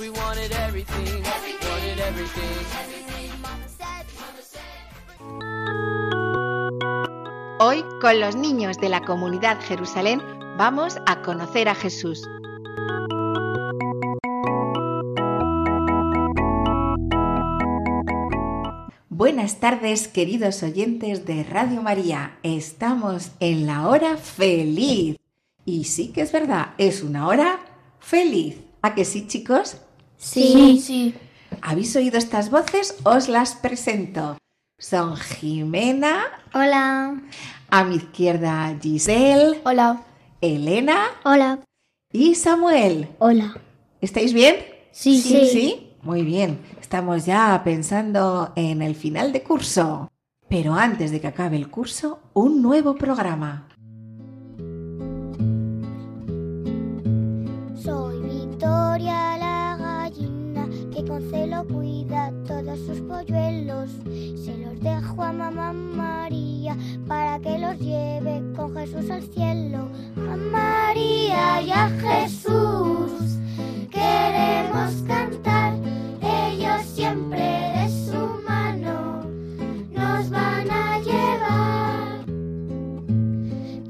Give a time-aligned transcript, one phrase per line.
[0.00, 2.50] We wanted everything, wanted everything.
[2.80, 4.62] everything Mama said, Mama said.
[7.60, 10.22] Hoy, con los niños de la comunidad Jerusalén,
[10.56, 12.26] vamos a conocer a Jesús.
[19.10, 22.38] Buenas tardes, queridos oyentes de Radio María.
[22.42, 25.18] Estamos en la hora feliz.
[25.66, 27.60] Y sí que es verdad, es una hora
[27.98, 28.56] feliz.
[28.80, 29.76] ¿A que sí, chicos?
[30.20, 31.14] Sí, sí.
[31.62, 32.96] ¿Habéis oído estas voces?
[33.04, 34.36] Os las presento.
[34.78, 37.20] Son Jimena, Hola.
[37.70, 40.02] a mi izquierda Giselle, Hola.
[40.42, 41.60] Elena Hola.
[42.12, 43.08] y Samuel.
[43.18, 43.56] Hola.
[44.02, 44.56] ¿Estáis bien?
[44.92, 45.46] Sí, sí.
[45.50, 45.92] ¿Sí?
[46.02, 46.60] Muy bien.
[46.80, 50.10] Estamos ya pensando en el final de curso.
[50.48, 53.68] Pero antes de que acabe el curso, un nuevo programa.
[57.74, 59.49] Soy Victoria la
[61.10, 63.90] gallina que con celo cuida todos sus polluelos.
[64.44, 69.88] Se los dejo a mamá María para que los lleve con Jesús al cielo.
[70.16, 73.38] A María y a Jesús
[73.90, 75.74] queremos cantar.
[76.22, 79.22] Ellos siempre de su mano
[79.90, 82.24] nos van a llevar.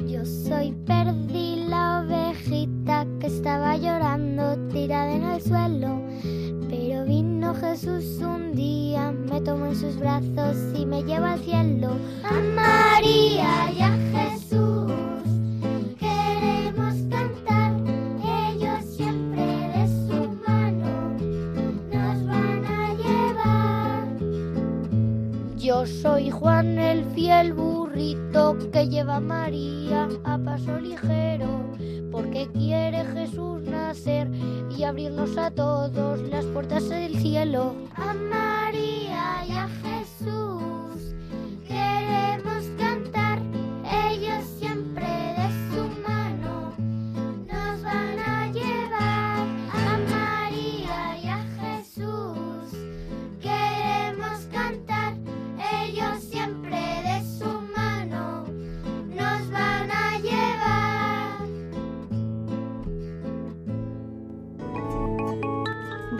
[0.06, 0.72] Yo soy
[3.20, 6.00] que estaba llorando tirada en el suelo.
[6.70, 11.96] Pero vino Jesús un día, me tomó en sus brazos y me lleva al cielo.
[12.24, 14.90] A María y a Jesús
[15.98, 17.74] queremos cantar.
[18.52, 21.16] Ellos siempre de su mano
[21.92, 24.06] nos van a llevar.
[25.58, 27.52] Yo soy Juan el fiel
[28.00, 31.60] burrito que lleva María a paso ligero,
[32.10, 34.30] porque quiere Jesús nacer
[34.76, 37.74] y abrirnos a todos las puertas del cielo.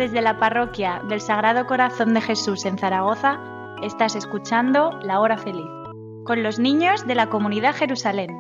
[0.01, 3.39] Desde la parroquia del Sagrado Corazón de Jesús en Zaragoza,
[3.83, 5.67] estás escuchando La Hora Feliz,
[6.25, 8.31] con los niños de la comunidad Jerusalén.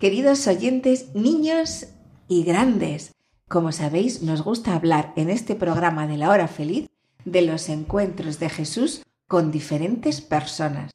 [0.00, 1.86] Queridos oyentes, niños
[2.26, 3.14] y grandes,
[3.46, 6.90] como sabéis, nos gusta hablar en este programa de la hora feliz
[7.24, 10.90] de los encuentros de Jesús con diferentes personas.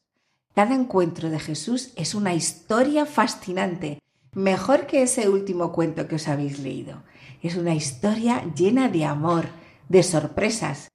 [0.53, 3.99] Cada encuentro de Jesús es una historia fascinante,
[4.33, 7.03] mejor que ese último cuento que os habéis leído.
[7.41, 9.47] Es una historia llena de amor,
[9.89, 10.89] de sorpresas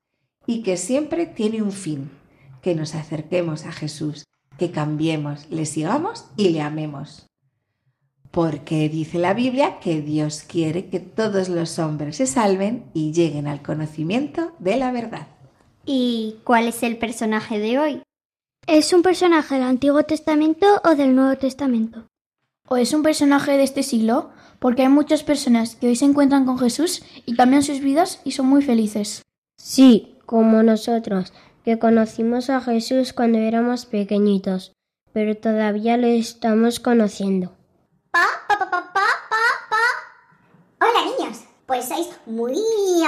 [0.46, 2.10] y que siempre tiene un fin,
[2.62, 4.24] que nos acerquemos a Jesús,
[4.58, 7.26] que cambiemos, le sigamos y le amemos.
[8.30, 13.46] Porque dice la Biblia que Dios quiere que todos los hombres se salven y lleguen
[13.46, 15.28] al conocimiento de la verdad.
[15.84, 18.02] ¿Y cuál es el personaje de hoy?
[18.66, 22.06] ¿Es un personaje del Antiguo Testamento o del Nuevo Testamento?
[22.70, 24.30] ¿O es un personaje de este siglo?
[24.58, 28.32] Porque hay muchas personas que hoy se encuentran con Jesús y cambian sus vidas y
[28.32, 29.22] son muy felices.
[29.56, 31.32] Sí, como nosotros,
[31.64, 34.72] que conocimos a Jesús cuando éramos pequeñitos,
[35.14, 37.52] pero todavía lo estamos conociendo.
[38.10, 39.00] Pa, pa, pa, pa, pa,
[39.30, 40.86] pa, pa.
[40.86, 42.58] Hola niños, pues sois muy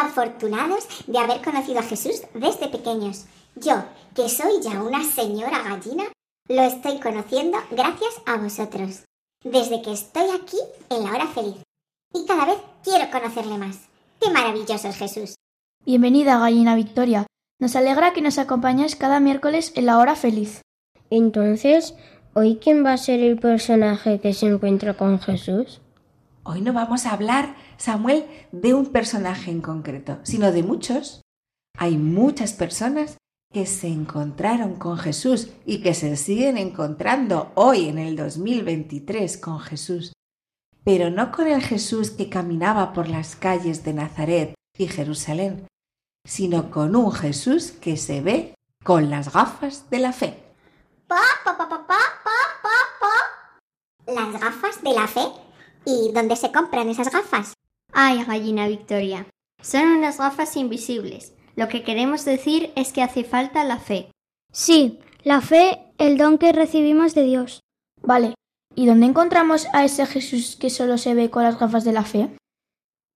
[0.00, 3.26] afortunados de haber conocido a Jesús desde pequeños.
[3.56, 6.04] Yo, que soy ya una señora gallina,
[6.48, 9.04] lo estoy conociendo gracias a vosotros.
[9.44, 10.58] Desde que estoy aquí
[10.90, 11.56] en la hora feliz.
[12.12, 13.88] Y cada vez quiero conocerle más.
[14.20, 15.34] ¡Qué maravilloso es Jesús!
[15.86, 17.26] Bienvenida, Gallina Victoria.
[17.58, 20.60] Nos alegra que nos acompañes cada miércoles en la hora feliz.
[21.08, 21.94] Entonces,
[22.34, 25.80] ¿hoy quién va a ser el personaje que se encuentra con Jesús?
[26.42, 31.22] Hoy no vamos a hablar, Samuel, de un personaje en concreto, sino de muchos.
[31.78, 33.16] Hay muchas personas
[33.52, 39.60] que se encontraron con Jesús y que se siguen encontrando hoy en el 2023 con
[39.60, 40.12] Jesús.
[40.82, 45.66] pero no con el Jesús que caminaba por las calles de Nazaret y Jerusalén,
[46.26, 50.42] sino con un Jesús que se ve con las gafas de la fe.
[51.06, 54.12] Pa, pa, pa, pa, pa, pa, pa, pa.
[54.12, 55.26] Las gafas de la fe.
[55.84, 57.52] ¿Y dónde se compran esas gafas?
[57.92, 59.26] Ay, gallina Victoria.
[59.62, 61.34] Son unas gafas invisibles.
[61.60, 64.10] Lo que queremos decir es que hace falta la fe.
[64.50, 67.60] Sí, la fe, el don que recibimos de Dios.
[68.00, 68.32] Vale.
[68.74, 72.04] ¿Y dónde encontramos a ese Jesús que solo se ve con las gafas de la
[72.04, 72.30] fe?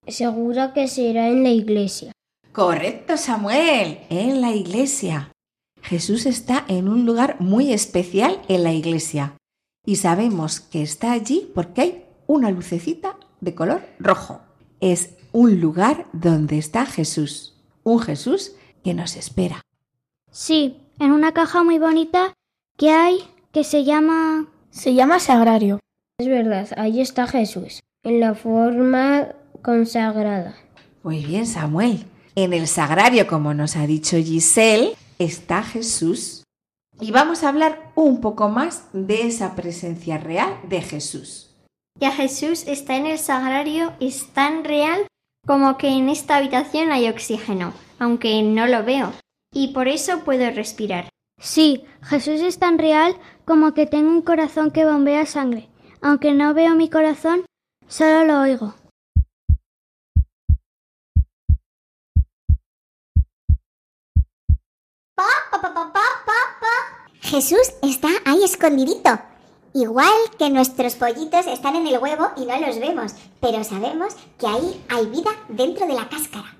[0.06, 2.12] Seguro que será en la iglesia.
[2.52, 5.32] Correcto, Samuel, en la iglesia.
[5.81, 9.38] Jesús está en un lugar muy especial en la iglesia
[9.87, 14.43] y sabemos que está allí porque hay una lucecita de color rojo.
[14.81, 17.53] Es un lugar donde está Jesús,
[17.84, 18.52] un Jesús
[18.82, 19.62] que nos espera.
[20.31, 22.34] Sí, en una caja muy bonita
[22.76, 23.19] que hay
[23.52, 24.48] que se llama...
[24.70, 25.78] Se llama sagrario.
[26.19, 29.28] Es verdad, ahí está Jesús, en la forma
[29.62, 30.56] consagrada.
[31.04, 32.06] Muy bien, Samuel.
[32.34, 36.42] En el sagrario, como nos ha dicho Giselle, está Jesús.
[37.00, 41.54] Y vamos a hablar un poco más de esa presencia real de Jesús.
[42.00, 45.06] Ya Jesús está en el sagrario, es tan real
[45.46, 49.12] como que en esta habitación hay oxígeno, aunque no lo veo,
[49.52, 51.08] y por eso puedo respirar.
[51.41, 55.69] Sí, Jesús es tan real como que tengo un corazón que bombea sangre.
[56.00, 57.44] Aunque no veo mi corazón,
[57.88, 58.75] solo lo oigo.
[65.14, 67.11] Pa, pa, pa, pa, pa, pa, pa.
[67.20, 69.19] Jesús está ahí escondidito.
[69.76, 74.46] Igual que nuestros pollitos están en el huevo y no los vemos, pero sabemos que
[74.46, 76.56] ahí hay vida dentro de la cáscara.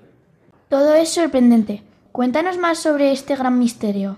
[0.67, 1.81] Todo es sorprendente.
[2.11, 4.17] Cuéntanos más sobre este gran misterio.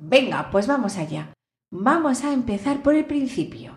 [0.00, 1.32] Venga, pues vamos allá.
[1.70, 3.76] Vamos a empezar por el principio.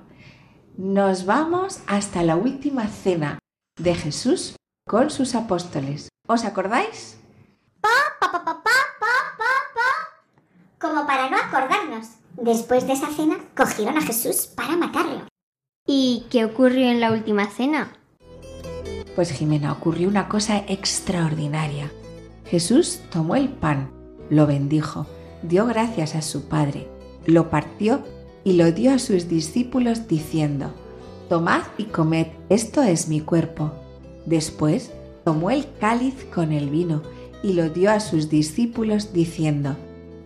[0.75, 3.37] Nos vamos hasta la última cena
[3.79, 4.55] de Jesús
[4.87, 6.09] con sus apóstoles.
[6.27, 7.19] ¿Os acordáis?
[7.79, 7.89] Pa,
[8.19, 8.58] pa, pa.
[10.79, 12.07] Como para no acordarnos.
[12.37, 15.27] Después de esa cena, cogieron a Jesús para matarlo.
[15.85, 17.91] ¿Y qué ocurrió en la última cena?
[19.13, 21.91] Pues Jimena, ocurrió una cosa extraordinaria.
[22.45, 23.91] Jesús tomó el pan,
[24.29, 25.05] lo bendijo,
[25.43, 26.87] dio gracias a su Padre,
[27.25, 28.01] lo partió
[28.45, 30.73] y lo dio a sus discípulos diciendo,
[31.27, 33.73] Tomad y comed, esto es mi cuerpo.
[34.25, 34.91] Después
[35.25, 37.03] tomó el cáliz con el vino
[37.43, 39.75] y lo dio a sus discípulos diciendo,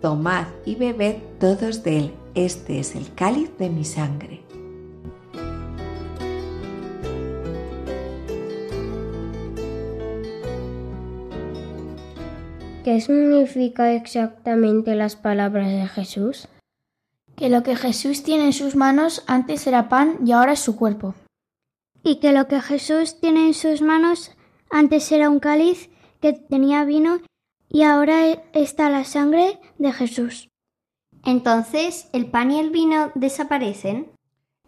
[0.03, 4.41] Tomad y bebed todos de él, este es el cáliz de mi sangre.
[12.83, 16.49] ¿Qué significa exactamente las palabras de Jesús?
[17.37, 20.75] Que lo que Jesús tiene en sus manos antes era pan y ahora es su
[20.75, 21.15] cuerpo.
[22.03, 24.31] Y que lo que Jesús tiene en sus manos
[24.69, 25.89] antes era un cáliz
[26.19, 27.21] que tenía vino
[27.73, 30.47] y ahora está la sangre de Jesús.
[31.25, 34.11] Entonces, ¿el pan y el vino desaparecen?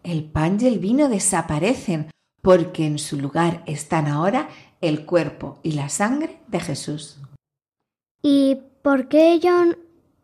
[0.02, 2.10] El pan y el vino desaparecen
[2.42, 4.48] porque en su lugar están ahora
[4.80, 7.18] el cuerpo y la sangre de Jesús.
[8.22, 9.52] ¿Y por qué yo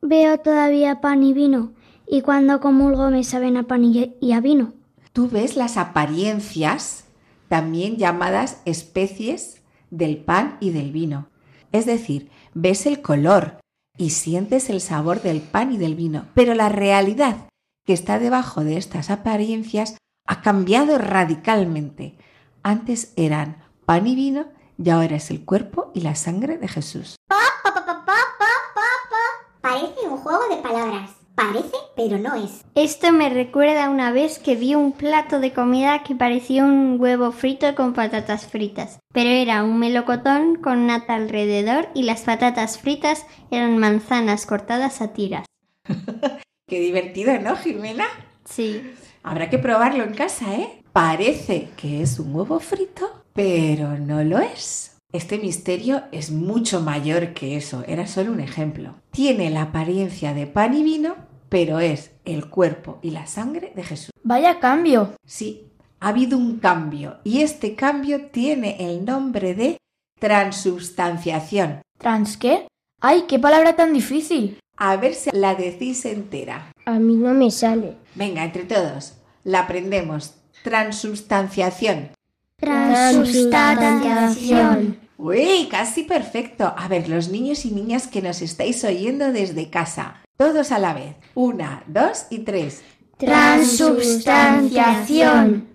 [0.01, 1.73] veo todavía pan y vino?
[2.09, 4.73] Y cuando comulgo me saben a pan y a vino.
[5.13, 7.05] Tú ves las apariencias,
[7.49, 11.29] también llamadas especies del pan y del vino.
[11.71, 13.59] Es decir, ves el color
[13.97, 17.49] y sientes el sabor del pan y del vino, pero la realidad
[17.85, 22.17] que está debajo de estas apariencias ha cambiado radicalmente.
[22.63, 24.47] Antes eran pan y vino
[24.79, 27.17] y ahora es el cuerpo y la sangre de Jesús.
[27.29, 28.45] Pa, pa, pa, pa, pa, pa,
[28.75, 29.61] pa, pa.
[29.61, 31.22] Parece un juego de palabras.
[31.35, 32.65] Parece, pero no es.
[32.75, 37.33] Esto me recuerda una vez que vi un plato de comida que parecía un huevo
[37.33, 43.27] frito con patatas fritas, pero era un melocotón con nata alrededor y las patatas fritas
[43.51, 45.47] eran manzanas cortadas a tiras.
[46.69, 48.07] Qué divertido, ¿no, Jimena?
[48.45, 48.83] Sí.
[49.23, 50.83] Habrá que probarlo en casa, ¿eh?
[50.93, 54.92] Parece que es un huevo frito, pero no lo es.
[55.13, 58.95] Este misterio es mucho mayor que eso, era solo un ejemplo.
[59.11, 61.17] Tiene la apariencia de pan y vino,
[61.51, 64.11] pero es el cuerpo y la sangre de Jesús.
[64.23, 65.13] Vaya cambio.
[65.27, 65.67] Sí,
[66.01, 69.77] ha habido un cambio y este cambio tiene el nombre de
[70.19, 71.83] transubstanciación.
[71.99, 72.67] ¿Trans qué?
[73.03, 74.59] ¡Ay, qué palabra tan difícil!
[74.79, 76.73] A ver si la decís entera.
[76.87, 77.99] A mí no me sale.
[78.15, 80.37] Venga, entre todos, la aprendemos.
[80.65, 82.13] Transubstanciación.
[82.57, 85.02] Transubstanciación.
[85.25, 86.75] Uy, casi perfecto.
[86.77, 90.95] A ver, los niños y niñas que nos estáis oyendo desde casa, todos a la
[90.95, 91.15] vez.
[91.37, 92.83] Una, dos y tres.
[93.19, 95.69] Transubstanciación.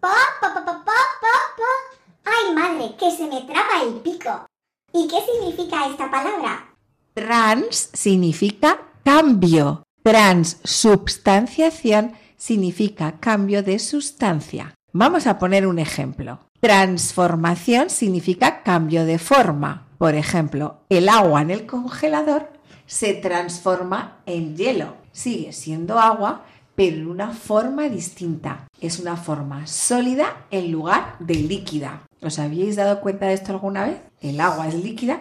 [0.00, 0.94] ¡Pop, pop, pop, pop, pop!
[2.24, 4.46] ay madre, que se me traba el pico!
[4.92, 6.74] ¿Y qué significa esta palabra?
[7.14, 9.84] Trans significa cambio.
[10.02, 14.74] Transubstanciación significa cambio de sustancia.
[14.92, 16.40] Vamos a poner un ejemplo.
[16.60, 19.86] Transformación significa cambio de forma.
[19.98, 22.50] Por ejemplo, el agua en el congelador
[22.86, 24.94] se transforma en hielo.
[25.12, 28.66] Sigue siendo agua, pero en una forma distinta.
[28.80, 32.02] Es una forma sólida en lugar de líquida.
[32.22, 34.00] ¿Os habíais dado cuenta de esto alguna vez?
[34.22, 35.20] El agua es líquida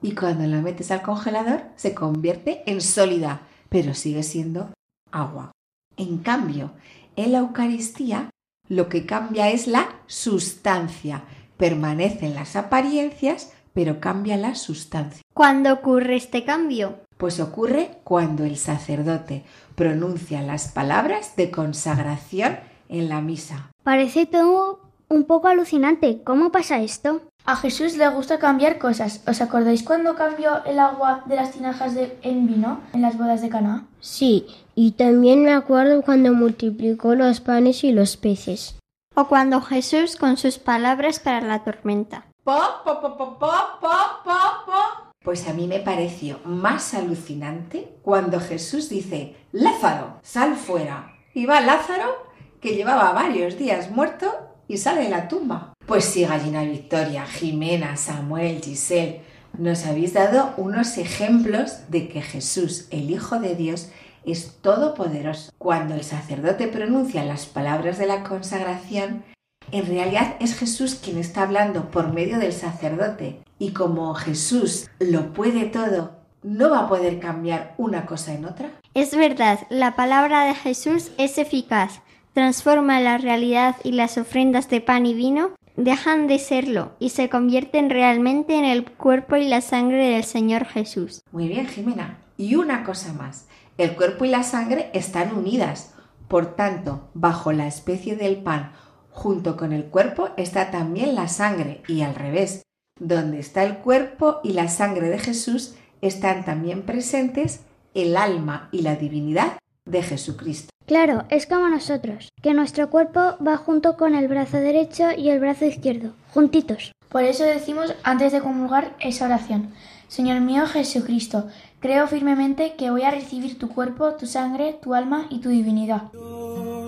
[0.00, 4.70] y cuando la metes al congelador se convierte en sólida, pero sigue siendo
[5.10, 5.52] agua.
[5.96, 6.70] En cambio,
[7.18, 8.30] en la Eucaristía
[8.68, 11.24] lo que cambia es la sustancia.
[11.56, 15.22] Permanecen las apariencias, pero cambia la sustancia.
[15.34, 17.00] ¿Cuándo ocurre este cambio?
[17.16, 19.44] Pues ocurre cuando el sacerdote
[19.74, 23.72] pronuncia las palabras de consagración en la misa.
[23.82, 26.22] Parece todo un poco alucinante.
[26.22, 27.22] ¿Cómo pasa esto?
[27.48, 29.22] A Jesús le gusta cambiar cosas.
[29.26, 33.40] ¿Os acordáis cuando cambió el agua de las tinajas de, en vino en las bodas
[33.40, 33.86] de Caná?
[34.00, 38.78] Sí, y también me acuerdo cuando multiplicó los panes y los peces.
[39.14, 42.26] O cuando Jesús con sus palabras para la tormenta.
[42.44, 43.50] Po, po, po, po, po,
[43.80, 45.10] po, po, po.
[45.24, 51.14] Pues a mí me pareció más alucinante cuando Jesús dice, Lázaro, sal fuera.
[51.32, 52.14] Y va Lázaro,
[52.60, 54.26] que llevaba varios días muerto,
[54.68, 55.72] y sale de la tumba.
[55.88, 59.22] Pues sí, Gallina Victoria, Jimena, Samuel, Giselle,
[59.56, 63.88] nos habéis dado unos ejemplos de que Jesús, el Hijo de Dios,
[64.26, 65.50] es todopoderoso.
[65.56, 69.24] Cuando el sacerdote pronuncia las palabras de la consagración,
[69.72, 73.40] en realidad es Jesús quien está hablando por medio del sacerdote.
[73.58, 78.72] Y como Jesús lo puede todo, ¿no va a poder cambiar una cosa en otra?
[78.92, 82.02] Es verdad, la palabra de Jesús es eficaz,
[82.34, 87.28] transforma la realidad y las ofrendas de pan y vino dejan de serlo y se
[87.28, 91.22] convierten realmente en el cuerpo y la sangre del Señor Jesús.
[91.30, 92.18] Muy bien, Jimena.
[92.36, 93.46] Y una cosa más,
[93.78, 95.94] el cuerpo y la sangre están unidas.
[96.26, 98.72] Por tanto, bajo la especie del pan,
[99.10, 102.62] junto con el cuerpo, está también la sangre y al revés.
[102.98, 107.60] Donde está el cuerpo y la sangre de Jesús, están también presentes
[107.94, 110.72] el alma y la divinidad de Jesucristo.
[110.88, 115.38] Claro, es como nosotros, que nuestro cuerpo va junto con el brazo derecho y el
[115.38, 116.92] brazo izquierdo, juntitos.
[117.10, 119.74] Por eso decimos antes de comulgar esa oración.
[120.08, 121.46] Señor mío Jesucristo,
[121.80, 126.04] creo firmemente que voy a recibir tu cuerpo, tu sangre, tu alma y tu divinidad.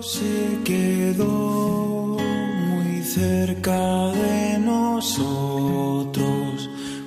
[0.01, 6.21] Se quedó muy cerca de nosotros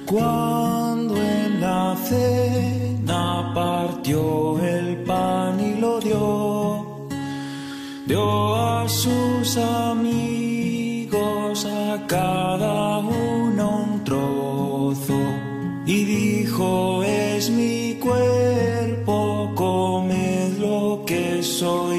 [0.06, 6.53] cuando en la cena partió el pan y lo dio.
[8.06, 15.18] Dio a sus amigos a cada uno un trozo
[15.86, 21.93] y dijo es mi cuerpo, comed lo que soy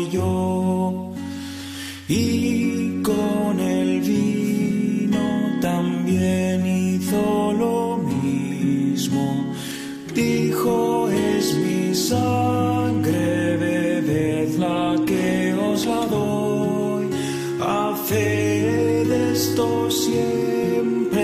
[19.56, 21.22] esto siempre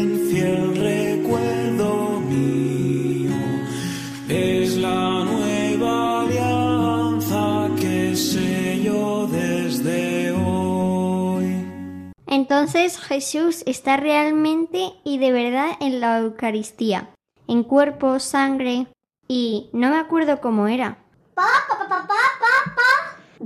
[0.00, 3.32] en fiel recuerdo mío.
[4.28, 12.12] Es la nueva alianza que sello desde hoy.
[12.28, 17.10] Entonces Jesús está realmente y de verdad en la Eucaristía,
[17.48, 18.86] en cuerpo, sangre
[19.26, 20.98] y no me acuerdo cómo era.
[21.34, 22.73] Pa, pa, pa, pa, pa, pa, pa.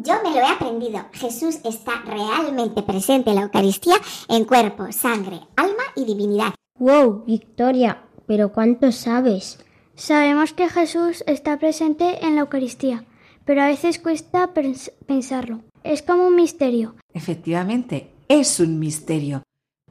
[0.09, 1.05] Yo me lo he aprendido.
[1.13, 3.97] Jesús está realmente presente en la Eucaristía
[4.31, 6.55] en cuerpo, sangre, alma y divinidad.
[6.79, 8.05] ¡Wow, Victoria!
[8.27, 9.59] ¿Pero cuánto sabes?
[9.97, 13.05] Sabemos que Jesús está presente en la Eucaristía,
[13.45, 15.61] pero a veces cuesta pens- pensarlo.
[15.85, 16.95] Es como un misterio.
[17.13, 19.43] Efectivamente, es un misterio,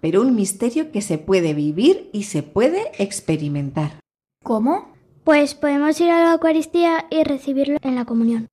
[0.01, 3.99] pero un misterio que se puede vivir y se puede experimentar.
[4.43, 4.93] ¿Cómo?
[5.23, 8.47] Pues podemos ir a la Eucaristía y recibirlo en la comunión.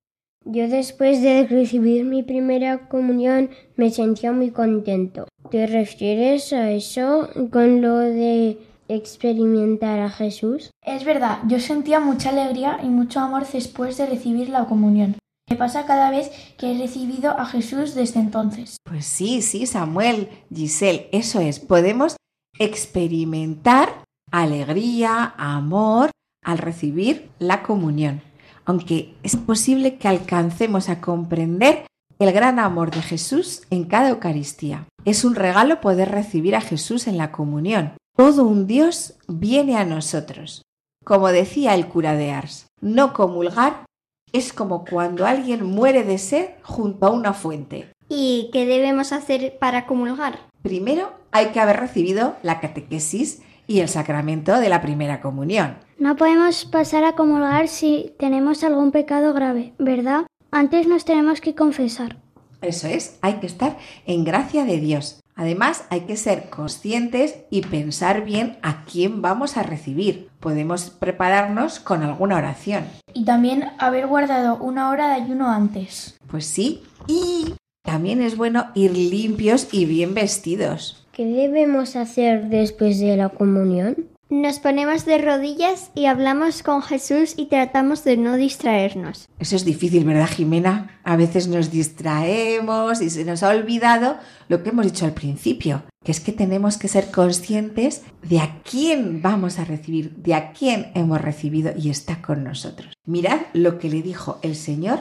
[0.47, 5.27] Yo después de recibir mi primera comunión me sentía muy contento.
[5.49, 10.69] ¿Te refieres a eso con lo de experimentar a Jesús?
[10.85, 15.15] Es verdad, yo sentía mucha alegría y mucho amor después de recibir la comunión.
[15.49, 18.77] Me pasa cada vez que he recibido a Jesús desde entonces.
[18.83, 21.59] Pues sí, sí, Samuel, Giselle, eso es.
[21.59, 22.17] Podemos
[22.59, 26.11] experimentar alegría, amor
[26.43, 28.21] al recibir la comunión.
[28.65, 31.85] Aunque es posible que alcancemos a comprender
[32.19, 34.87] el gran amor de Jesús en cada Eucaristía.
[35.03, 37.93] Es un regalo poder recibir a Jesús en la comunión.
[38.15, 40.63] Todo un Dios viene a nosotros.
[41.03, 43.85] Como decía el cura de Ars, no comulgar
[44.31, 47.91] es como cuando alguien muere de sed junto a una fuente.
[48.09, 50.39] ¿Y qué debemos hacer para comulgar?
[50.61, 55.77] Primero hay que haber recibido la catequesis y el sacramento de la primera comunión.
[55.97, 60.27] No podemos pasar a comulgar si tenemos algún pecado grave, ¿verdad?
[60.51, 62.17] Antes nos tenemos que confesar.
[62.61, 65.21] Eso es, hay que estar en gracia de Dios.
[65.35, 70.29] Además, hay que ser conscientes y pensar bien a quién vamos a recibir.
[70.41, 72.85] Podemos prepararnos con alguna oración.
[73.13, 76.17] Y también haber guardado una hora de ayuno antes.
[76.27, 81.05] Pues sí, y también es bueno ir limpios y bien vestidos.
[81.13, 84.09] ¿Qué debemos hacer después de la comunión?
[84.35, 89.29] Nos ponemos de rodillas y hablamos con Jesús y tratamos de no distraernos.
[89.39, 90.99] Eso es difícil, ¿verdad, Jimena?
[91.05, 94.17] A veces nos distraemos y se nos ha olvidado
[94.49, 98.61] lo que hemos dicho al principio, que es que tenemos que ser conscientes de a
[98.69, 102.93] quién vamos a recibir, de a quién hemos recibido y está con nosotros.
[103.05, 104.99] Mirad lo que le dijo el Señor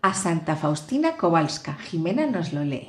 [0.00, 1.74] a Santa Faustina Kowalska.
[1.74, 2.88] Jimena nos lo lee.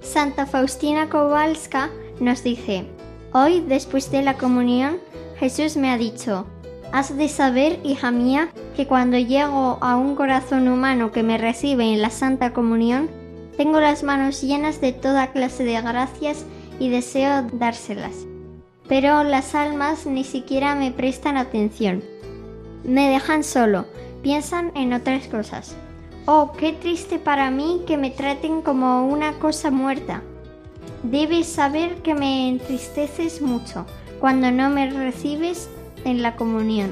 [0.00, 2.86] Santa Faustina Kowalska nos dice,
[3.32, 4.98] Hoy, después de la comunión,
[5.38, 6.46] Jesús me ha dicho,
[6.92, 11.84] Has de saber, hija mía, que cuando llego a un corazón humano que me recibe
[11.84, 13.08] en la Santa Comunión,
[13.56, 16.44] tengo las manos llenas de toda clase de gracias
[16.80, 18.26] y deseo dárselas.
[18.88, 22.02] Pero las almas ni siquiera me prestan atención.
[22.82, 23.86] Me dejan solo,
[24.22, 25.76] piensan en otras cosas.
[26.26, 30.24] Oh, qué triste para mí que me traten como una cosa muerta.
[31.02, 33.86] Debes saber que me entristeces mucho
[34.20, 35.70] cuando no me recibes
[36.04, 36.90] en la comunión.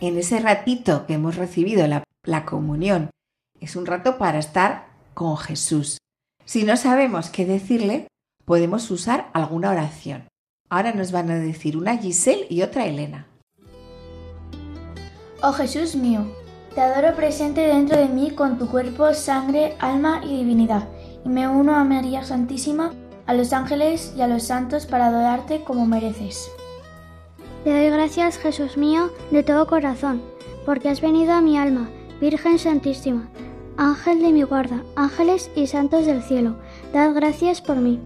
[0.00, 3.10] En ese ratito que hemos recibido la, la comunión,
[3.60, 5.98] es un rato para estar con Jesús.
[6.44, 8.08] Si no sabemos qué decirle,
[8.44, 10.26] podemos usar alguna oración.
[10.68, 13.26] Ahora nos van a decir una Giselle y otra Elena.
[15.42, 16.26] Oh Jesús mío,
[16.74, 20.88] te adoro presente dentro de mí con tu cuerpo, sangre, alma y divinidad,
[21.24, 22.92] y me uno a María Santísima,
[23.26, 26.50] a los ángeles y a los santos para adorarte como mereces.
[27.64, 30.22] Te doy gracias, Jesús mío, de todo corazón,
[30.64, 33.28] porque has venido a mi alma, Virgen Santísima,
[33.76, 36.56] Ángel de mi guarda, ángeles y santos del cielo,
[36.92, 38.00] dad gracias por mí.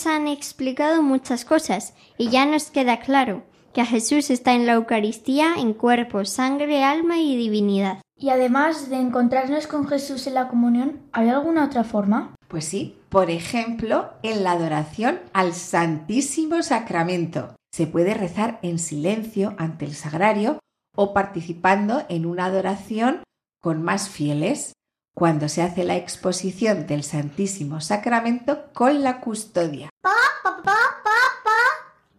[0.00, 3.42] Nos han explicado muchas cosas y ya nos queda claro
[3.74, 8.00] que a Jesús está en la Eucaristía en cuerpo, sangre, alma y divinidad.
[8.16, 12.34] Y además de encontrarnos con Jesús en la comunión, ¿hay alguna otra forma?
[12.48, 17.54] Pues sí, por ejemplo, en la adoración al Santísimo Sacramento.
[17.70, 20.60] Se puede rezar en silencio ante el sagrario
[20.96, 23.22] o participando en una adoración
[23.60, 24.72] con más fieles
[25.20, 29.90] cuando se hace la exposición del Santísimo Sacramento con la custodia.
[30.00, 31.50] Pa, pa, pa, pa, pa.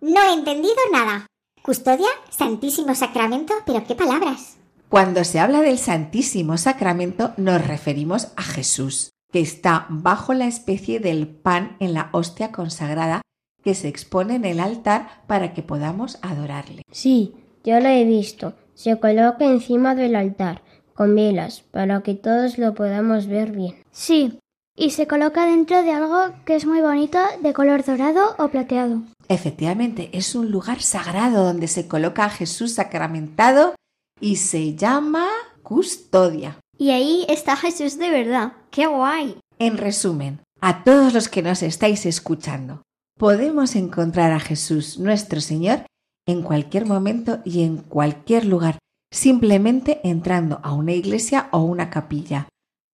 [0.01, 1.25] No he entendido nada.
[1.63, 4.57] Custodia, Santísimo Sacramento, pero qué palabras.
[4.87, 10.99] Cuando se habla del Santísimo Sacramento nos referimos a Jesús, que está bajo la especie
[10.99, 13.23] del pan en la hostia consagrada
[13.63, 16.83] que se expone en el altar para que podamos adorarle.
[16.91, 17.33] Sí,
[17.63, 18.53] yo lo he visto.
[18.75, 20.61] Se coloca encima del altar
[21.01, 23.73] con velas para que todos lo podamos ver bien.
[23.91, 24.37] Sí,
[24.77, 29.01] y se coloca dentro de algo que es muy bonito de color dorado o plateado.
[29.27, 33.73] Efectivamente, es un lugar sagrado donde se coloca a Jesús sacramentado
[34.19, 35.25] y se llama
[35.63, 36.59] custodia.
[36.77, 38.53] Y ahí está Jesús de verdad.
[38.69, 39.39] ¡Qué guay!
[39.57, 42.83] En resumen, a todos los que nos estáis escuchando.
[43.17, 45.83] Podemos encontrar a Jesús nuestro Señor
[46.27, 48.77] en cualquier momento y en cualquier lugar,
[49.11, 52.47] simplemente entrando a una iglesia o una capilla.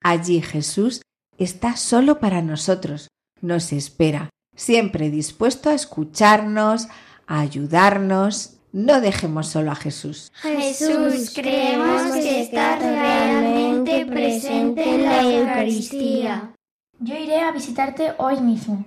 [0.04, 1.02] Allí Jesús
[1.38, 3.08] está solo para nosotros,
[3.42, 6.88] nos espera, siempre dispuesto a escucharnos,
[7.28, 8.56] a ayudarnos.
[8.74, 10.32] No dejemos solo a Jesús.
[10.42, 16.54] Jesús, creemos que estás realmente presente en la Eucaristía.
[17.00, 18.86] Yo iré a visitarte hoy mismo.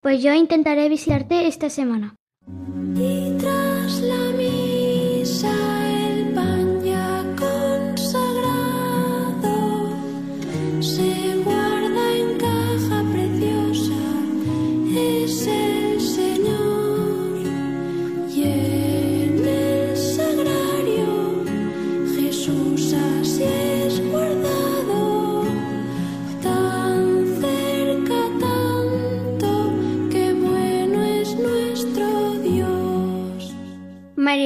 [0.00, 2.16] Pues yo intentaré visitarte esta semana.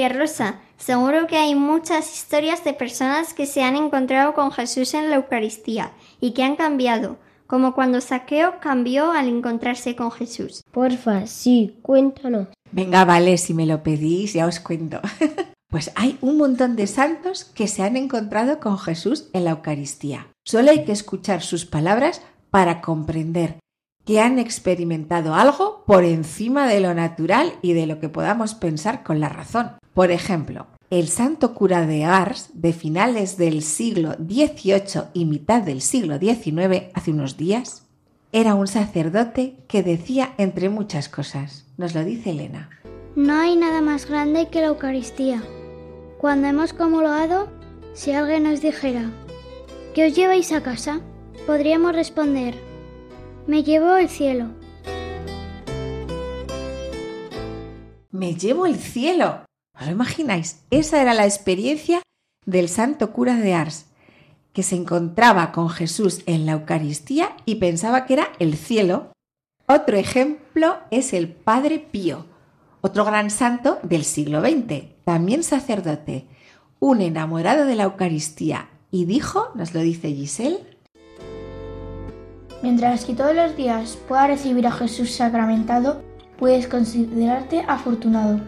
[0.09, 5.11] Rosa, seguro que hay muchas historias de personas que se han encontrado con Jesús en
[5.11, 10.63] la Eucaristía y que han cambiado, como cuando Saqueo cambió al encontrarse con Jesús.
[10.71, 12.49] Porfa, sí, cuéntanos.
[12.73, 15.01] Venga, vale, si me lo pedís, ya os cuento.
[15.69, 20.29] Pues hay un montón de santos que se han encontrado con Jesús en la Eucaristía.
[20.45, 23.59] Solo hay que escuchar sus palabras para comprender
[24.05, 29.03] que han experimentado algo por encima de lo natural y de lo que podamos pensar
[29.03, 29.73] con la razón.
[29.97, 35.81] Por ejemplo, el santo cura de Ars, de finales del siglo XVIII y mitad del
[35.81, 37.87] siglo XIX, hace unos días,
[38.31, 41.65] era un sacerdote que decía entre muchas cosas.
[41.79, 42.69] Nos lo dice Elena.
[43.15, 45.43] No hay nada más grande que la Eucaristía.
[46.19, 47.49] Cuando hemos comulgado,
[47.95, 49.11] si alguien nos dijera,
[49.95, 51.01] ¿qué os lleváis a casa?
[51.47, 52.55] Podríamos responder,
[53.47, 54.49] me llevo el cielo.
[58.11, 59.46] Me llevo el cielo.
[59.79, 60.63] ¿Os lo imagináis?
[60.71, 62.03] Esa era la experiencia
[62.45, 63.87] del santo cura de Ars,
[64.53, 69.13] que se encontraba con Jesús en la Eucaristía y pensaba que era el cielo.
[69.67, 72.27] Otro ejemplo es el Padre Pío,
[72.81, 76.27] otro gran santo del siglo XX, también sacerdote,
[76.79, 80.77] un enamorado de la Eucaristía, y dijo, nos lo dice Giselle,
[82.63, 86.03] Mientras que todos los días puedas recibir a Jesús sacramentado,
[86.39, 88.41] puedes considerarte afortunado.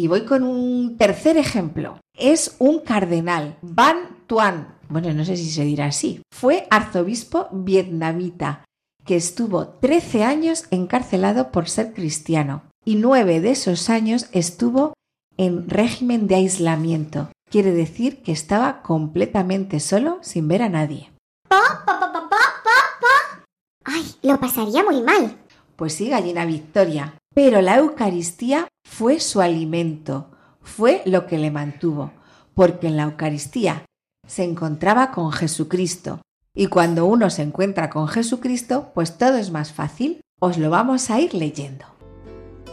[0.00, 2.00] Y voy con un tercer ejemplo.
[2.16, 4.78] Es un cardenal, Van Tuan.
[4.88, 6.22] Bueno, no sé si se dirá así.
[6.32, 8.64] Fue arzobispo vietnamita
[9.04, 14.94] que estuvo 13 años encarcelado por ser cristiano y nueve de esos años estuvo
[15.36, 17.28] en régimen de aislamiento.
[17.50, 21.10] Quiere decir que estaba completamente solo sin ver a nadie.
[21.46, 22.20] Pa, pa, pa.
[23.84, 25.36] Ay, lo pasaría muy mal.
[25.76, 27.16] Pues sí, gallina Victoria.
[27.34, 30.26] Pero la Eucaristía fue su alimento,
[30.60, 32.10] fue lo que le mantuvo,
[32.54, 33.84] porque en la Eucaristía
[34.26, 36.20] se encontraba con Jesucristo.
[36.54, 40.20] Y cuando uno se encuentra con Jesucristo, pues todo es más fácil.
[40.40, 41.86] Os lo vamos a ir leyendo.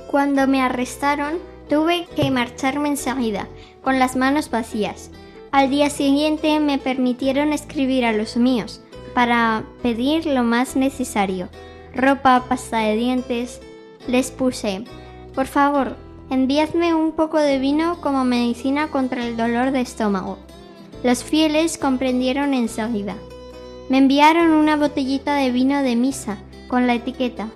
[0.09, 1.35] Cuando me arrestaron,
[1.69, 3.47] tuve que marcharme enseguida,
[3.83, 5.11] con las manos vacías.
[5.51, 8.81] Al día siguiente me permitieron escribir a los míos,
[9.13, 11.47] para pedir lo más necesario.
[11.95, 13.61] Ropa, pasta de dientes.
[14.07, 14.83] Les puse,
[15.35, 20.37] por favor, enviadme un poco de vino como medicina contra el dolor de estómago.
[21.03, 23.15] Los fieles comprendieron enseguida.
[23.89, 26.37] Me enviaron una botellita de vino de misa,
[26.67, 27.49] con la etiqueta,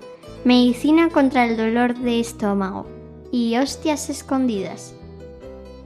[0.44, 2.86] medicina contra el dolor de estómago,
[3.30, 4.94] y hostias escondidas.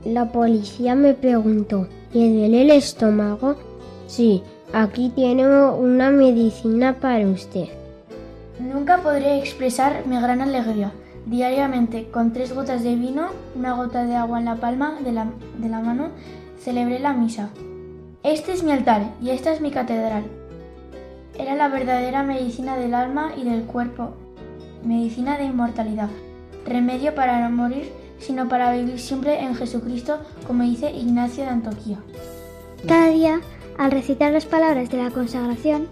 [0.05, 3.55] La policía me preguntó, ¿le duele el estómago?
[4.07, 7.67] Sí, aquí tiene una medicina para usted.
[8.59, 10.93] Nunca podré expresar mi gran alegría.
[11.27, 15.27] Diariamente, con tres gotas de vino, una gota de agua en la palma de la,
[15.57, 16.11] de la mano,
[16.57, 17.49] celebré la misa.
[18.23, 20.23] Este es mi altar y esta es mi catedral.
[21.37, 24.13] Era la verdadera medicina del alma y del cuerpo,
[24.85, 26.07] medicina de inmortalidad,
[26.65, 31.97] remedio para no morir, sino para vivir siempre en Jesucristo, como dice Ignacio de Antoquía.
[32.87, 33.41] Cada día,
[33.77, 35.89] al recitar las palabras de la consagración,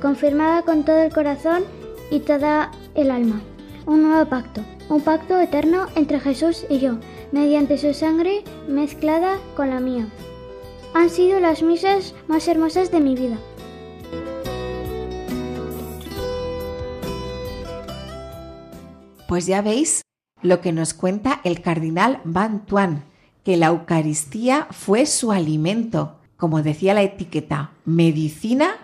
[0.00, 1.64] confirmaba con todo el corazón
[2.12, 3.40] y toda el alma
[3.88, 6.98] un nuevo pacto, un pacto eterno entre Jesús y yo,
[7.32, 10.06] mediante su sangre mezclada con la mía.
[10.94, 13.38] Han sido las misas más hermosas de mi vida.
[19.26, 20.02] Pues ya veis
[20.42, 23.04] lo que nos cuenta el cardenal Van Tuan,
[23.42, 26.14] que la Eucaristía fue su alimento.
[26.36, 28.76] como decía la etiqueta, medicina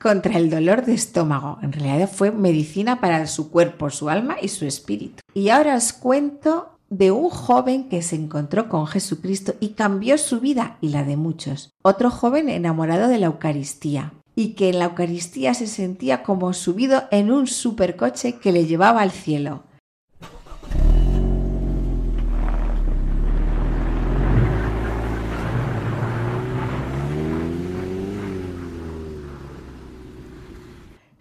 [0.00, 1.58] contra el dolor de estómago.
[1.62, 5.22] En realidad fue medicina para su cuerpo, su alma y su espíritu.
[5.34, 10.40] Y ahora os cuento de un joven que se encontró con Jesucristo y cambió su
[10.40, 11.70] vida y la de muchos.
[11.82, 17.04] Otro joven enamorado de la Eucaristía y que en la Eucaristía se sentía como subido
[17.10, 19.64] en un supercoche que le llevaba al cielo.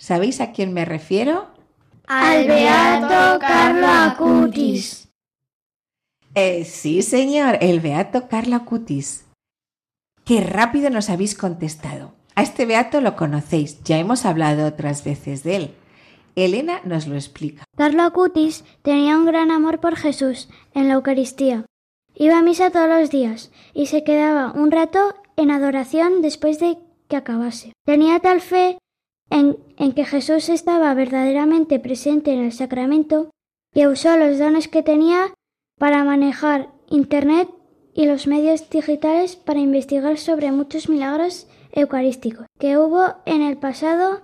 [0.09, 1.45] ¿Sabéis a quién me refiero?
[2.07, 5.07] Al Beato Carlo Acutis.
[6.33, 9.27] Eh, sí, señor, el Beato Carlo Acutis.
[10.25, 12.15] Qué rápido nos habéis contestado.
[12.33, 15.75] A este Beato lo conocéis, ya hemos hablado otras veces de él.
[16.35, 17.63] Elena nos lo explica.
[17.77, 21.65] Carlo Acutis tenía un gran amor por Jesús en la Eucaristía.
[22.15, 26.79] Iba a misa todos los días y se quedaba un rato en adoración después de
[27.07, 27.73] que acabase.
[27.85, 28.79] Tenía tal fe
[29.29, 29.57] en,
[29.93, 33.29] que Jesús estaba verdaderamente presente en el sacramento
[33.73, 35.33] que usó los dones que tenía
[35.77, 37.49] para manejar Internet
[37.93, 44.21] y los medios digitales para investigar sobre muchos milagros eucarísticos que hubo en el pasado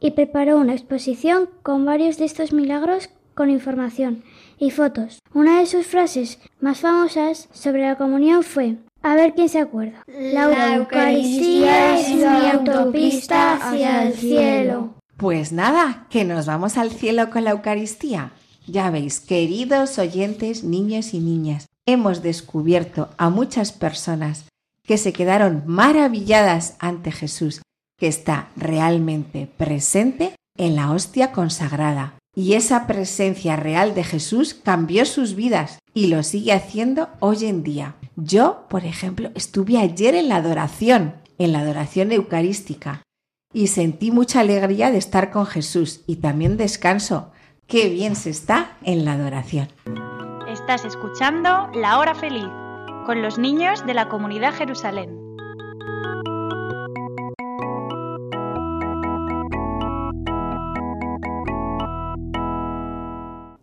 [0.00, 4.24] y preparó una exposición con varios de estos milagros con información
[4.58, 5.20] y fotos.
[5.32, 10.02] Una de sus frases más famosas sobre la comunión fue a ver quién se acuerda.
[10.06, 14.94] La Eucaristía es mi autopista hacia el cielo.
[15.16, 18.32] Pues nada, que nos vamos al cielo con la Eucaristía.
[18.66, 24.44] Ya veis, queridos oyentes, niños y niñas, hemos descubierto a muchas personas
[24.84, 27.62] que se quedaron maravilladas ante Jesús,
[27.98, 32.14] que está realmente presente en la hostia consagrada.
[32.38, 37.64] Y esa presencia real de Jesús cambió sus vidas y lo sigue haciendo hoy en
[37.64, 37.96] día.
[38.14, 43.02] Yo, por ejemplo, estuve ayer en la adoración, en la adoración eucarística,
[43.52, 47.32] y sentí mucha alegría de estar con Jesús y también descanso.
[47.66, 49.66] Qué bien se está en la adoración.
[50.48, 52.46] Estás escuchando La Hora Feliz
[53.04, 55.17] con los niños de la comunidad Jerusalén.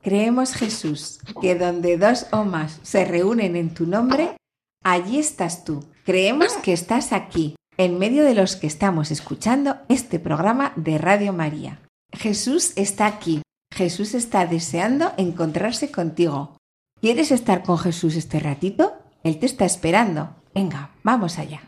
[0.05, 4.37] Creemos, Jesús, que donde dos o más se reúnen en tu nombre,
[4.83, 5.83] allí estás tú.
[6.03, 11.33] Creemos que estás aquí, en medio de los que estamos escuchando este programa de Radio
[11.33, 11.81] María.
[12.13, 13.41] Jesús está aquí.
[13.73, 16.55] Jesús está deseando encontrarse contigo.
[17.01, 18.93] ¿Quieres estar con Jesús este ratito?
[19.23, 20.35] Él te está esperando.
[20.53, 21.63] Venga, vamos allá.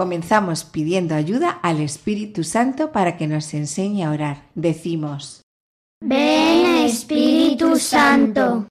[0.00, 4.48] Comenzamos pidiendo ayuda al Espíritu Santo para que nos enseñe a orar.
[4.54, 5.42] Decimos,
[6.02, 8.66] Ven Espíritu Santo.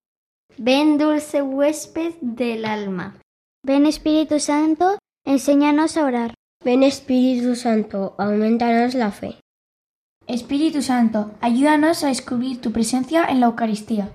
[0.58, 3.20] Ven dulce huésped del alma.
[3.64, 6.34] Ven Espíritu Santo, enséñanos a orar.
[6.66, 9.36] Ven Espíritu Santo, aumentanos la fe.
[10.26, 14.10] Espíritu Santo, ayúdanos a descubrir tu presencia en la Eucaristía.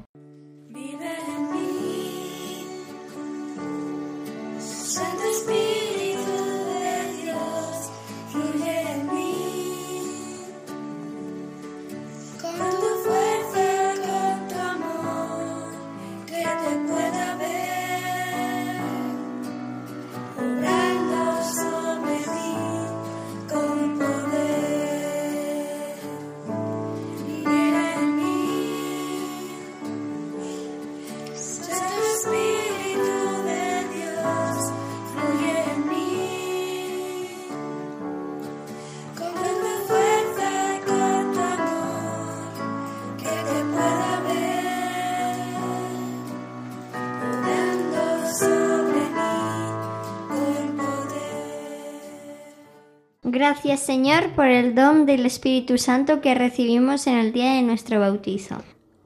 [53.47, 58.01] Gracias Señor por el don del Espíritu Santo que recibimos en el día de nuestro
[58.01, 58.57] bautizo.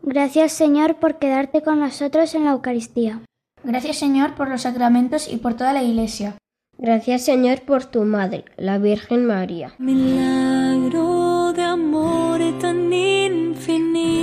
[0.02, 3.20] Gracias Señor por quedarte con nosotros en la Eucaristía.
[3.64, 6.36] Gracias Señor por los sacramentos y por toda la Iglesia.
[6.78, 9.74] Gracias Señor por tu Madre, la Virgen María.
[9.78, 14.22] Milagro de amor tan infinito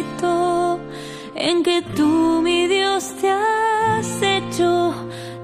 [1.35, 4.93] en que tú, mi Dios, te has hecho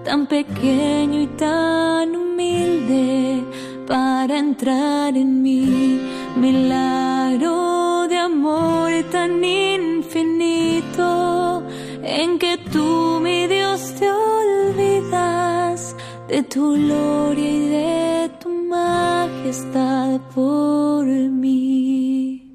[0.05, 1.90] tan pequeño y tan
[4.69, 5.99] en mí.
[6.35, 11.03] Milagro de amor tan infinito
[12.03, 15.95] en que tú, mi Dios, te olvidas
[16.27, 22.47] de tu gloria y de tu majestad por mí.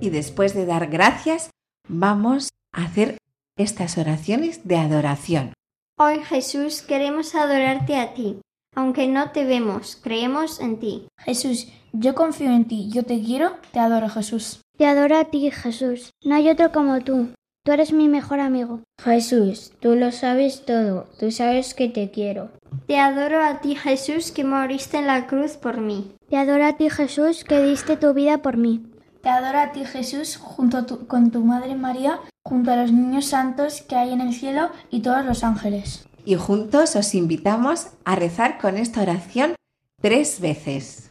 [0.00, 1.50] Y después de dar gracias,
[1.88, 3.18] vamos a hacer
[3.58, 5.52] estas oraciones de adoración.
[5.98, 8.40] Hoy Jesús queremos adorarte a ti.
[8.74, 11.08] Aunque no te vemos, creemos en ti.
[11.18, 14.60] Jesús, yo confío en ti, yo te quiero, te adoro Jesús.
[14.76, 16.10] Te adoro a ti, Jesús.
[16.24, 17.30] No hay otro como tú.
[17.64, 18.80] Tú eres mi mejor amigo.
[19.02, 22.50] Jesús, tú lo sabes todo, tú sabes que te quiero.
[22.86, 26.12] Te adoro a ti, Jesús, que moriste en la cruz por mí.
[26.30, 28.86] Te adoro a ti, Jesús, que diste tu vida por mí.
[29.28, 32.90] Te adoro a ti, Jesús, junto a tu- con tu Madre María, junto a los
[32.90, 36.06] niños santos que hay en el cielo y todos los ángeles.
[36.24, 39.54] Y juntos os invitamos a rezar con esta oración
[40.00, 41.10] tres veces.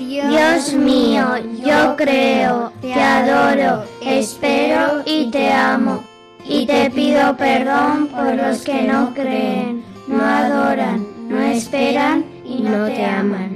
[0.00, 1.28] Dios mío,
[1.64, 6.02] yo creo, te adoro, espero y te amo.
[6.44, 12.86] Y te pido perdón por los que no creen, no adoran, no esperan y no
[12.86, 13.51] te aman.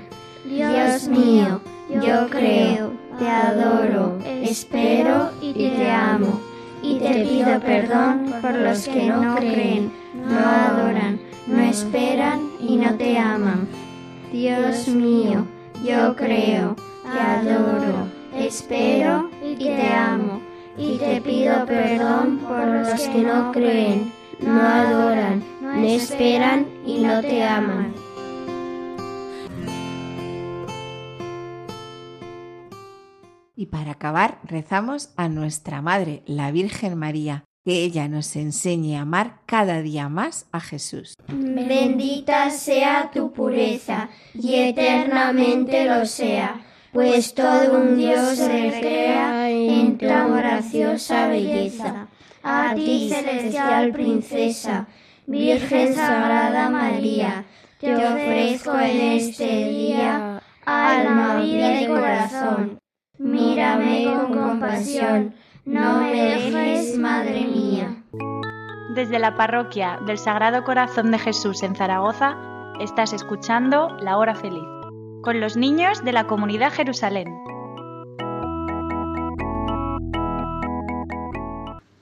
[0.57, 6.41] Dios mío, yo creo, te adoro, espero y te amo.
[6.83, 12.95] Y te pido perdón por los que no creen, no adoran, no esperan y no
[12.95, 13.69] te aman.
[14.33, 15.47] Dios mío,
[15.85, 20.41] yo creo, te adoro, espero y te amo.
[20.79, 27.21] Y te pido perdón por los que no creen, no adoran, no esperan y no
[27.21, 27.93] te aman.
[33.59, 39.01] Y para acabar, rezamos a nuestra Madre, la Virgen María, que ella nos enseñe a
[39.01, 41.15] amar cada día más a Jesús.
[41.27, 46.61] Bendita sea tu pureza y eternamente lo sea,
[46.93, 52.09] pues todo un Dios se recrea en tu graciosa belleza.
[52.43, 54.87] A ti, celestial princesa,
[55.27, 57.47] Virgen Sagrada María,
[57.81, 62.76] te ofrezco en este día alma, vida y corazón.
[63.19, 68.03] Mírame con compasión, no me dejes, Madre mía.
[68.95, 72.37] Desde la parroquia del Sagrado Corazón de Jesús en Zaragoza,
[72.79, 74.69] estás escuchando La Hora Feliz,
[75.23, 77.27] con los niños de la comunidad Jerusalén.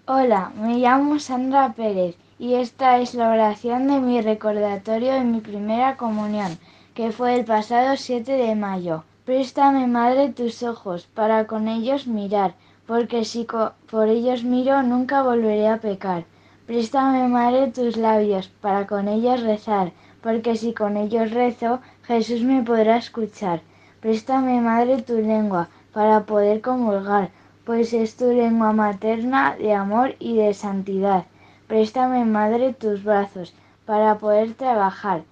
[0.07, 5.41] Hola, me llamo Sandra Pérez y esta es la oración de mi recordatorio de mi
[5.41, 6.59] primera comunión,
[6.95, 9.05] que fue el pasado 7 de mayo.
[9.25, 12.53] Préstame, Madre, tus ojos para con ellos mirar,
[12.87, 13.47] porque si
[13.91, 16.25] por ellos miro nunca volveré a pecar.
[16.67, 22.63] Préstame, Madre, tus labios para con ellos rezar, porque si con ellos rezo, Jesús me
[22.63, 23.63] podrá escuchar.
[24.01, 27.31] Préstame, Madre, tu lengua para poder comulgar,
[27.65, 31.25] pues es tu lengua materna de amor y de santidad.
[31.67, 33.55] Préstame, Madre, tus brazos
[33.87, 35.23] para poder trabajar,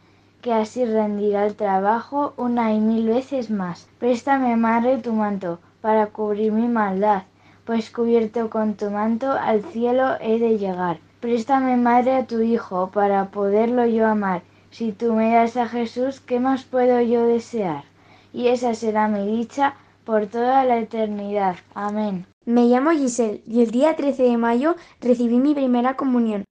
[0.43, 3.89] que así rendirá el trabajo una y mil veces más.
[3.99, 7.23] Préstame, Madre, tu manto para cubrir mi maldad,
[7.65, 10.99] pues cubierto con tu manto al cielo he de llegar.
[11.21, 14.43] Préstame, Madre, a tu Hijo para poderlo yo amar.
[14.71, 17.85] Si tú me das a Jesús, ¿qué más puedo yo desear?
[18.33, 21.57] Y esa será mi dicha por toda la eternidad.
[21.75, 22.27] Amén.
[22.45, 26.45] Me llamo Giselle y el día 13 de mayo recibí mi primera comunión.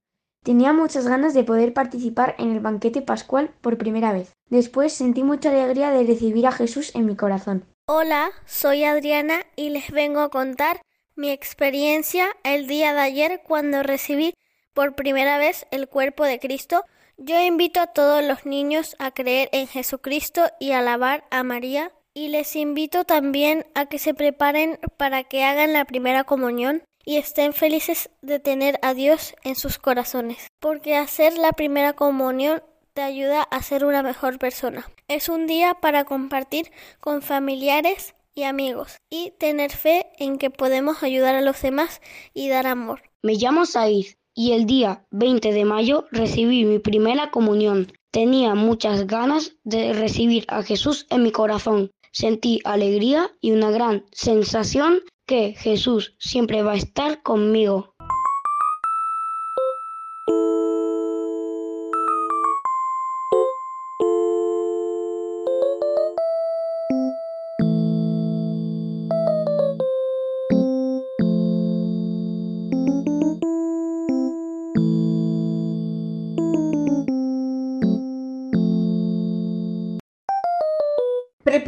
[0.44, 4.34] Tenía muchas ganas de poder participar en el banquete pascual por primera vez.
[4.50, 7.66] Después sentí mucha alegría de recibir a Jesús en mi corazón.
[7.86, 10.82] Hola, soy Adriana y les vengo a contar
[11.16, 14.34] mi experiencia el día de ayer cuando recibí
[14.74, 16.86] por primera vez el cuerpo de Cristo.
[17.18, 22.30] Yo invito a todos los niños a creer en Jesucristo y alabar a María y
[22.30, 27.54] les invito también a que se preparen para que hagan la primera comunión y estén
[27.54, 32.62] felices de tener a Dios en sus corazones, porque hacer la primera comunión
[32.94, 34.90] te ayuda a ser una mejor persona.
[35.08, 41.04] Es un día para compartir con familiares y amigos y tener fe en que podemos
[41.04, 42.02] ayudar a los demás
[42.34, 43.02] y dar amor.
[43.22, 47.92] Me llamo Said y el día 20 de mayo recibí mi primera comunión.
[48.12, 51.92] Tenía muchas ganas de recibir a Jesús en mi corazón.
[52.12, 55.02] Sentí alegría y una gran sensación
[55.32, 57.91] que Jesús siempre va a estar conmigo.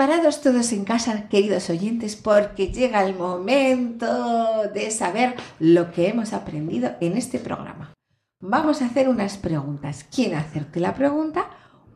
[0.03, 6.33] Preparados todos en casa, queridos oyentes, porque llega el momento de saber lo que hemos
[6.33, 7.93] aprendido en este programa.
[8.41, 10.05] Vamos a hacer unas preguntas.
[10.13, 11.51] ¿Quién hacerte la pregunta?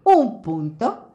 [0.05, 1.11] Un punto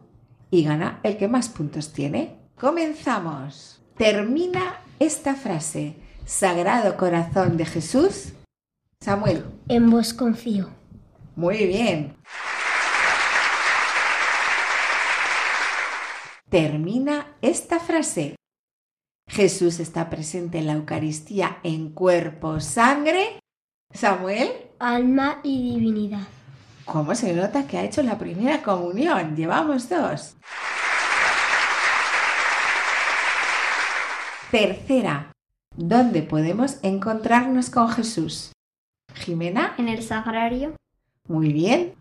[0.50, 2.36] y gana el que más puntos tiene.
[2.60, 3.80] Comenzamos.
[3.96, 5.96] Termina esta frase.
[6.26, 8.34] Sagrado corazón de Jesús.
[9.00, 9.46] Samuel.
[9.68, 10.68] En vos confío.
[11.36, 12.16] Muy bien.
[16.52, 18.36] Termina esta frase.
[19.26, 23.40] Jesús está presente en la Eucaristía en cuerpo, sangre.
[23.90, 24.50] Samuel.
[24.78, 26.28] Alma y divinidad.
[26.84, 29.34] ¿Cómo se nota que ha hecho la primera comunión?
[29.34, 30.36] Llevamos dos.
[34.50, 35.32] Tercera.
[35.74, 38.52] ¿Dónde podemos encontrarnos con Jesús?
[39.14, 39.74] Jimena.
[39.78, 40.76] En el sagrario.
[41.26, 41.94] Muy bien.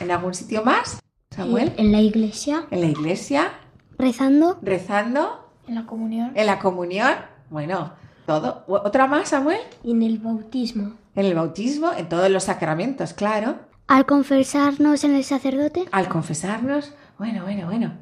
[0.00, 1.00] ¿En algún sitio más?
[1.30, 1.72] Samuel.
[1.76, 2.66] En la iglesia.
[2.70, 3.52] ¿En la iglesia?
[3.98, 4.58] Rezando.
[4.62, 5.50] ¿Rezando?
[5.66, 6.32] En la comunión.
[6.34, 7.12] ¿En la comunión?
[7.50, 7.92] Bueno,
[8.26, 8.64] todo.
[8.66, 9.60] ¿Otra más, Samuel?
[9.84, 10.94] En el bautismo.
[11.14, 13.58] En el bautismo, en todos los sacramentos, claro.
[13.86, 15.84] Al confesarnos en el sacerdote.
[15.92, 16.92] Al confesarnos.
[17.18, 17.94] Bueno, bueno, bueno.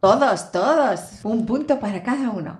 [0.00, 1.00] Todos, todos.
[1.22, 2.58] Un punto para cada uno.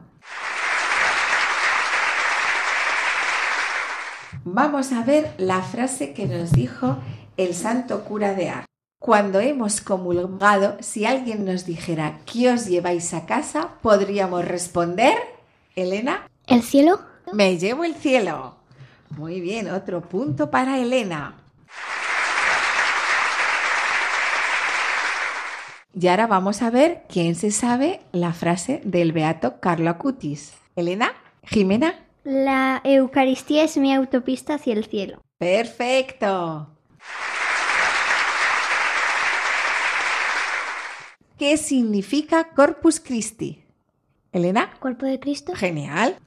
[4.44, 6.98] Vamos a ver la frase que nos dijo
[7.36, 8.66] el santo cura de Ars.
[9.06, 13.74] Cuando hemos comulgado, si alguien nos dijera ¿qué os lleváis a casa?
[13.80, 15.14] Podríamos responder,
[15.76, 16.28] Elena.
[16.48, 16.98] ¿El cielo?
[17.32, 18.56] Me llevo el cielo.
[19.10, 21.36] Muy bien, otro punto para Elena.
[25.94, 30.54] Y ahora vamos a ver quién se sabe la frase del beato Carlo Acutis.
[30.74, 31.12] Elena,
[31.44, 31.94] Jimena.
[32.24, 35.20] La Eucaristía es mi autopista hacia el cielo.
[35.38, 36.72] Perfecto.
[41.38, 43.62] ¿Qué significa Corpus Christi?
[44.32, 44.70] Elena.
[44.80, 45.52] Cuerpo de Cristo.
[45.54, 46.18] Genial.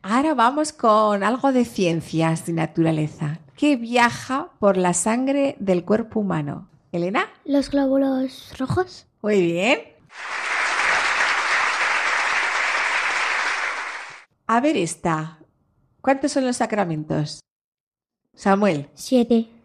[0.00, 3.40] Ahora vamos con algo de ciencias de naturaleza.
[3.58, 6.70] ¿Qué viaja por la sangre del cuerpo humano?
[6.92, 7.28] Elena.
[7.44, 9.06] Los glóbulos rojos.
[9.20, 9.80] Muy bien.
[14.46, 15.40] A ver esta.
[16.00, 17.40] ¿Cuántos son los sacramentos?
[18.34, 18.88] Samuel.
[18.94, 19.59] Siete.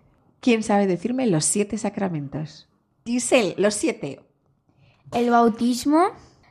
[0.46, 2.68] ¿Quién sabe decirme los siete sacramentos?
[3.04, 4.22] Giselle, los siete.
[5.12, 6.10] El bautismo,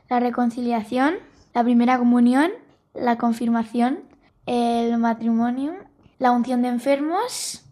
[0.09, 1.15] la reconciliación,
[1.53, 2.51] la primera comunión,
[2.93, 3.99] la confirmación,
[4.47, 5.75] el matrimonio,
[6.19, 7.63] la unción de enfermos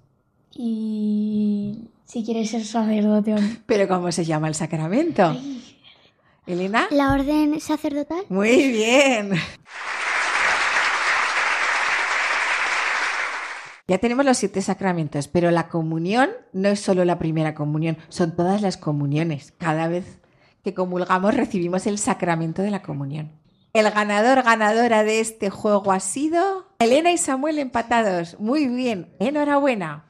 [0.49, 3.35] y si quieres ser sacerdote.
[3.65, 5.35] ¿Pero cómo se llama el sacramento?
[6.47, 6.87] ¿Elena?
[6.91, 8.23] La orden sacerdotal.
[8.29, 9.31] Muy bien.
[13.85, 18.33] Ya tenemos los siete sacramentos, pero la comunión no es solo la primera comunión, son
[18.33, 19.51] todas las comuniones.
[19.57, 20.21] Cada vez
[20.63, 23.33] que comulgamos recibimos el sacramento de la comunión.
[23.73, 28.39] El ganador, ganadora de este juego ha sido Elena y Samuel empatados.
[28.39, 30.05] Muy bien, enhorabuena.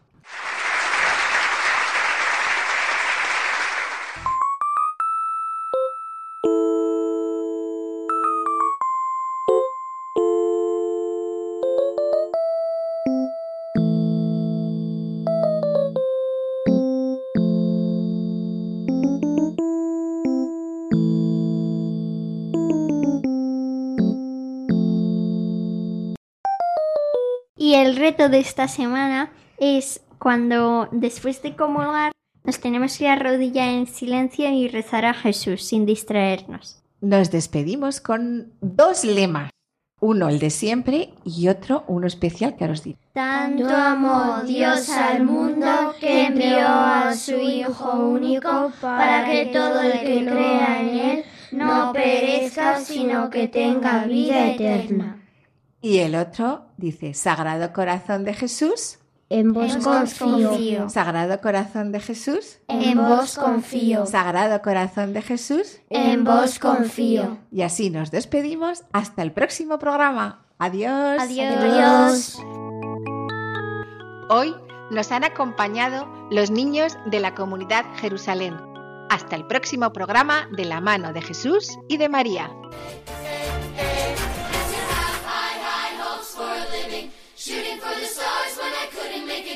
[27.93, 32.11] El reto de esta semana es cuando después de comulgar
[32.43, 36.81] nos tenemos que arrodillar en silencio y rezar a Jesús sin distraernos.
[37.01, 39.51] Nos despedimos con dos lemas.
[40.01, 42.97] Uno el de siempre y otro uno especial que ahora os digo.
[43.13, 49.99] Tanto amó Dios al mundo que envió a su Hijo único para que todo el
[49.99, 55.22] que crea en Él no perezca, sino que tenga vida eterna.
[55.83, 60.89] Y el otro dice, Sagrado Corazón de Jesús, En vos confío.
[60.89, 62.59] Sagrado Corazón de Jesús.
[62.69, 64.05] En vos confío.
[64.05, 65.81] Sagrado Corazón de Jesús.
[65.89, 67.37] En vos confío.
[67.51, 70.45] Y así nos despedimos hasta el próximo programa.
[70.57, 71.21] Adiós.
[71.21, 72.39] Adiós.
[74.29, 74.55] Hoy
[74.89, 78.55] nos han acompañado los niños de la comunidad Jerusalén.
[79.09, 82.49] Hasta el próximo programa de la mano de Jesús y de María.